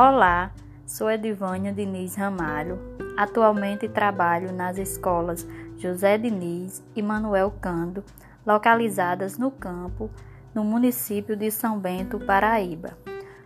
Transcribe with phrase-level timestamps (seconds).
[0.00, 0.52] Olá,
[0.86, 2.78] sou Edivânia Diniz Ramalho.
[3.16, 5.44] Atualmente trabalho nas escolas
[5.76, 8.04] José Diniz e Manuel Cando,
[8.46, 10.08] localizadas no campo,
[10.54, 12.96] no município de São Bento, Paraíba,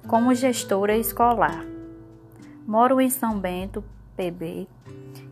[0.06, 1.64] como gestora escolar.
[2.66, 3.82] Moro em São Bento,
[4.14, 4.68] PB,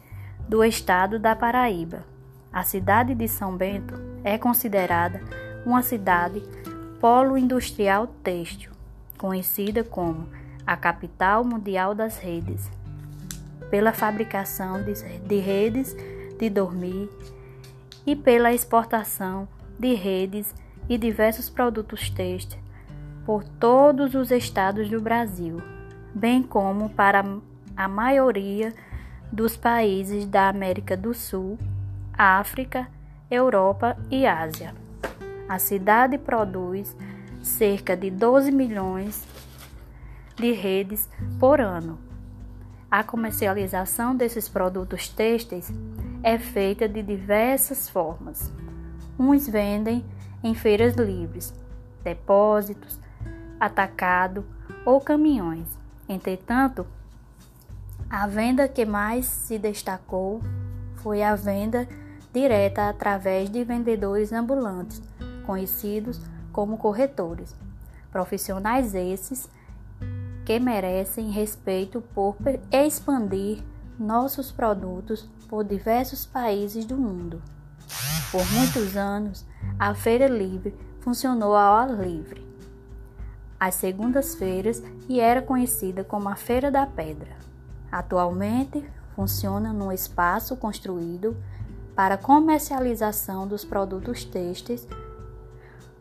[0.47, 2.05] do estado da Paraíba.
[2.53, 5.21] A cidade de São Bento é considerada
[5.65, 6.41] uma cidade
[7.02, 8.71] polo industrial têxtil,
[9.17, 12.69] conhecida como a capital mundial das redes,
[13.71, 15.97] pela fabricação de, de redes
[16.37, 17.09] de dormir
[18.05, 19.47] e pela exportação
[19.79, 20.53] de redes
[20.87, 22.61] e diversos produtos têxteis
[23.25, 25.59] por todos os estados do Brasil,
[26.13, 27.25] bem como para
[27.75, 28.71] a maioria
[29.31, 31.58] dos países da América do Sul,
[32.15, 32.87] África,
[33.31, 34.75] Europa e Ásia.
[35.47, 36.95] A cidade produz
[37.41, 39.25] cerca de 12 milhões
[40.39, 42.00] de redes por ano.
[42.89, 45.72] A comercialização desses produtos têxteis
[46.23, 48.52] é feita de diversas formas.
[49.17, 50.04] Uns vendem
[50.42, 51.54] em feiras livres,
[52.04, 53.00] depósitos,
[53.60, 54.45] atacado
[54.86, 55.67] ou caminhões.
[56.08, 56.88] Entretanto,
[58.10, 60.42] a venda que mais se destacou
[60.95, 61.88] foi a venda
[62.33, 65.02] direta através de vendedores ambulantes,
[65.45, 66.20] conhecidos
[66.52, 67.56] como corretores.
[68.11, 69.48] Profissionais esses
[70.49, 72.36] que merecem respeito por
[72.71, 73.64] expandir
[73.99, 77.39] nossos produtos por diversos países do mundo.
[78.32, 79.45] Por muitos anos,
[79.77, 82.43] a Feira Livre funcionou ao ar livre,
[83.59, 87.38] às segundas-feiras, e era conhecida como a Feira da Pedra.
[87.92, 88.83] Atualmente,
[89.15, 91.38] funciona num espaço construído
[91.95, 94.88] para comercialização dos produtos têxteis,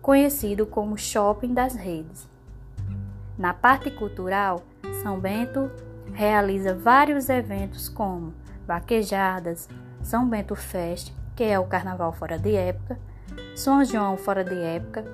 [0.00, 2.37] conhecido como Shopping das Redes.
[3.38, 4.64] Na parte cultural,
[5.00, 5.70] São Bento
[6.12, 8.34] realiza vários eventos como
[8.66, 9.68] vaquejadas,
[10.02, 12.98] São Bento Fest, que é o carnaval fora de época,
[13.54, 15.04] São João fora de época,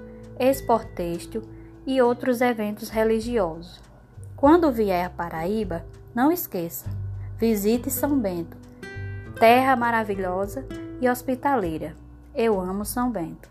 [0.41, 1.43] Esportêxtil
[1.87, 3.79] e outros eventos religiosos.
[4.35, 6.89] Quando vier a Paraíba, não esqueça,
[7.37, 8.56] visite São Bento,
[9.39, 10.67] terra maravilhosa
[10.99, 11.95] e hospitaleira.
[12.35, 13.51] Eu amo São Bento.